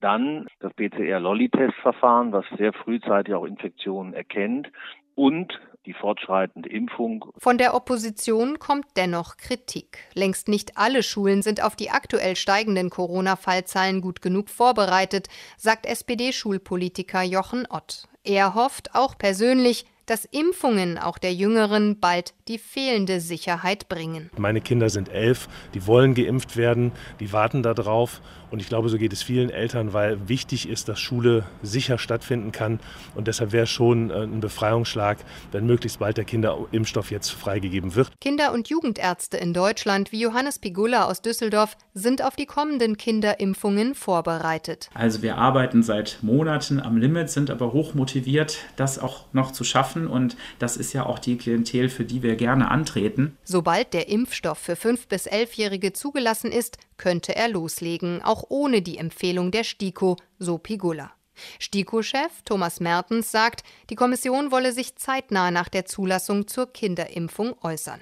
Dann 0.00 0.46
das 0.58 0.72
PCR-Lolly-Testverfahren, 0.74 2.32
was 2.32 2.44
sehr 2.58 2.72
frühzeitig 2.72 3.34
auch 3.34 3.44
Infektionen 3.44 4.14
erkennt. 4.14 4.70
Und 5.14 5.60
die 5.84 5.92
fortschreitende 5.92 6.68
Impfung. 6.68 7.24
Von 7.36 7.58
der 7.58 7.74
Opposition 7.74 8.58
kommt 8.58 8.86
dennoch 8.96 9.36
Kritik. 9.36 9.98
Längst 10.14 10.48
nicht 10.48 10.78
alle 10.78 11.02
Schulen 11.02 11.42
sind 11.42 11.62
auf 11.62 11.76
die 11.76 11.90
aktuell 11.90 12.36
steigenden 12.36 12.88
Corona-Fallzahlen 12.88 14.00
gut 14.00 14.22
genug 14.22 14.48
vorbereitet, 14.48 15.28
sagt 15.56 15.86
SPD-Schulpolitiker 15.86 17.22
Jochen 17.22 17.66
Ott. 17.68 18.08
Er 18.24 18.54
hofft 18.54 18.94
auch 18.94 19.18
persönlich, 19.18 19.84
dass 20.06 20.24
Impfungen 20.24 20.98
auch 20.98 21.18
der 21.18 21.32
Jüngeren 21.32 22.00
bald 22.00 22.34
die 22.48 22.58
fehlende 22.58 23.20
Sicherheit 23.20 23.88
bringen. 23.88 24.30
Meine 24.36 24.60
Kinder 24.60 24.90
sind 24.90 25.08
elf, 25.08 25.48
die 25.74 25.86
wollen 25.86 26.14
geimpft 26.14 26.56
werden, 26.56 26.92
die 27.20 27.32
warten 27.32 27.62
darauf. 27.62 28.20
Und 28.52 28.60
ich 28.60 28.68
glaube, 28.68 28.90
so 28.90 28.98
geht 28.98 29.14
es 29.14 29.22
vielen 29.22 29.48
Eltern, 29.48 29.94
weil 29.94 30.28
wichtig 30.28 30.68
ist, 30.68 30.88
dass 30.88 31.00
Schule 31.00 31.46
sicher 31.62 31.96
stattfinden 31.96 32.52
kann. 32.52 32.80
Und 33.14 33.26
deshalb 33.26 33.52
wäre 33.52 33.66
schon 33.66 34.10
äh, 34.10 34.24
ein 34.24 34.40
Befreiungsschlag, 34.40 35.16
wenn 35.52 35.64
möglichst 35.64 35.98
bald 35.98 36.18
der 36.18 36.24
Kinderimpfstoff 36.24 37.10
jetzt 37.10 37.30
freigegeben 37.30 37.94
wird. 37.94 38.10
Kinder- 38.20 38.52
und 38.52 38.68
Jugendärzte 38.68 39.38
in 39.38 39.54
Deutschland 39.54 40.12
wie 40.12 40.20
Johannes 40.20 40.58
Pigula 40.58 41.06
aus 41.06 41.22
Düsseldorf 41.22 41.78
sind 41.94 42.22
auf 42.22 42.36
die 42.36 42.44
kommenden 42.44 42.98
Kinderimpfungen 42.98 43.94
vorbereitet. 43.94 44.90
Also 44.92 45.22
wir 45.22 45.38
arbeiten 45.38 45.82
seit 45.82 46.18
Monaten 46.20 46.78
am 46.78 46.98
Limit, 46.98 47.30
sind 47.30 47.50
aber 47.50 47.72
hoch 47.72 47.94
motiviert, 47.94 48.58
das 48.76 48.98
auch 48.98 49.24
noch 49.32 49.52
zu 49.52 49.64
schaffen. 49.64 50.06
Und 50.06 50.36
das 50.58 50.76
ist 50.76 50.92
ja 50.92 51.06
auch 51.06 51.18
die 51.18 51.38
Klientel, 51.38 51.88
für 51.88 52.04
die 52.04 52.22
wir 52.22 52.36
gerne 52.36 52.70
antreten. 52.70 53.38
Sobald 53.44 53.94
der 53.94 54.10
Impfstoff 54.10 54.58
für 54.58 54.74
5- 54.74 55.08
bis 55.08 55.26
11-Jährige 55.26 55.94
zugelassen 55.94 56.52
ist, 56.52 56.76
könnte 57.02 57.34
er 57.34 57.48
loslegen, 57.48 58.22
auch 58.22 58.44
ohne 58.48 58.80
die 58.80 58.96
Empfehlung 58.96 59.50
der 59.50 59.64
STIKO, 59.64 60.14
so 60.38 60.58
Pigula. 60.58 61.10
STIKO-Chef 61.58 62.42
Thomas 62.44 62.78
Mertens 62.78 63.32
sagt, 63.32 63.64
die 63.90 63.96
Kommission 63.96 64.52
wolle 64.52 64.70
sich 64.70 64.94
zeitnah 64.94 65.50
nach 65.50 65.68
der 65.68 65.84
Zulassung 65.84 66.46
zur 66.46 66.72
Kinderimpfung 66.72 67.56
äußern. 67.60 68.00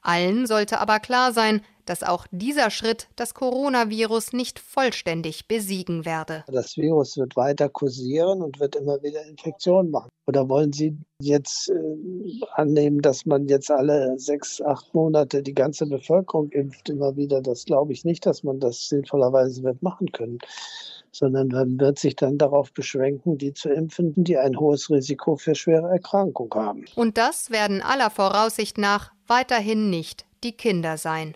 Allen 0.00 0.46
sollte 0.46 0.80
aber 0.80 0.98
klar 0.98 1.34
sein, 1.34 1.60
dass 1.88 2.02
auch 2.02 2.26
dieser 2.30 2.70
Schritt 2.70 3.08
das 3.16 3.34
Coronavirus 3.34 4.32
nicht 4.32 4.58
vollständig 4.58 5.48
besiegen 5.48 6.04
werde. 6.04 6.44
Das 6.48 6.76
Virus 6.76 7.16
wird 7.16 7.36
weiter 7.36 7.68
kursieren 7.68 8.42
und 8.42 8.60
wird 8.60 8.76
immer 8.76 9.02
wieder 9.02 9.24
Infektionen 9.24 9.90
machen. 9.90 10.10
Oder 10.26 10.48
wollen 10.48 10.72
Sie 10.72 10.98
jetzt 11.20 11.70
äh, 11.70 12.44
annehmen, 12.52 13.00
dass 13.00 13.24
man 13.24 13.48
jetzt 13.48 13.70
alle 13.70 14.18
sechs, 14.18 14.60
acht 14.60 14.92
Monate 14.94 15.42
die 15.42 15.54
ganze 15.54 15.86
Bevölkerung 15.86 16.50
impft 16.50 16.90
immer 16.90 17.16
wieder? 17.16 17.40
Das 17.40 17.64
glaube 17.64 17.92
ich 17.92 18.04
nicht, 18.04 18.26
dass 18.26 18.42
man 18.42 18.60
das 18.60 18.88
sinnvollerweise 18.88 19.62
wird 19.62 19.82
machen 19.82 20.12
können 20.12 20.38
sondern 21.10 21.48
man 21.48 21.80
wird 21.80 21.98
sich 21.98 22.16
dann 22.16 22.38
darauf 22.38 22.72
beschränken, 22.72 23.38
die 23.38 23.52
zu 23.52 23.70
impfen, 23.70 24.12
die 24.16 24.36
ein 24.38 24.58
hohes 24.58 24.90
Risiko 24.90 25.36
für 25.36 25.54
schwere 25.54 25.88
Erkrankung 25.88 26.52
haben. 26.54 26.84
Und 26.94 27.18
das 27.18 27.50
werden 27.50 27.82
aller 27.82 28.10
Voraussicht 28.10 28.78
nach 28.78 29.12
weiterhin 29.26 29.90
nicht 29.90 30.26
die 30.44 30.52
Kinder 30.52 30.96
sein. 30.96 31.34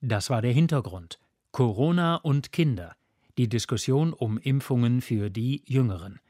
Das 0.00 0.30
war 0.30 0.40
der 0.40 0.52
Hintergrund. 0.52 1.18
Corona 1.52 2.16
und 2.16 2.52
Kinder. 2.52 2.96
Die 3.36 3.48
Diskussion 3.48 4.12
um 4.12 4.38
Impfungen 4.38 5.02
für 5.02 5.30
die 5.30 5.62
Jüngeren. 5.66 6.20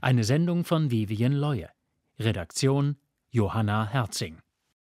Eine 0.00 0.22
Sendung 0.24 0.64
von 0.64 0.90
Vivian 0.90 1.32
Leue. 1.32 1.68
Redaktion 2.18 2.96
Johanna 3.30 3.86
Herzing. 3.86 4.38